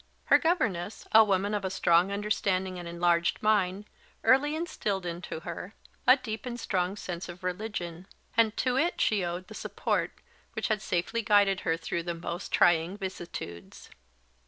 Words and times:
Her 0.25 0.39
governess, 0.39 1.05
a 1.11 1.23
woman 1.23 1.53
of 1.53 1.63
a 1.63 1.69
strong 1.69 2.11
understanding 2.11 2.79
and 2.79 2.87
enlarged 2.87 3.37
mind, 3.43 3.85
early 4.23 4.55
instilled 4.55 5.05
into 5.05 5.41
her 5.41 5.75
a 6.07 6.17
deep 6.17 6.47
and 6.47 6.59
strong 6.59 6.95
sense 6.95 7.29
of 7.29 7.43
religion; 7.43 8.07
and 8.35 8.57
to 8.57 8.77
it 8.77 8.99
she 8.99 9.23
owed 9.23 9.47
the 9.47 9.53
support 9.53 10.13
which 10.53 10.69
had 10.69 10.81
safely 10.81 11.21
guided 11.21 11.59
her 11.59 11.77
through 11.77 12.01
the 12.01 12.15
most 12.15 12.51
trying 12.51 12.97
vicissitudes. 12.97 13.91